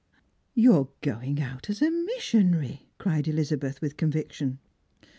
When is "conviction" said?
3.97-4.57